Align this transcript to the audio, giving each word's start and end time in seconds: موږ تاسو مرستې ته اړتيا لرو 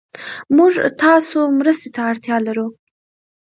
موږ 0.57 0.73
تاسو 1.03 1.39
مرستې 1.59 1.89
ته 1.95 2.01
اړتيا 2.09 2.37
لرو 2.47 2.67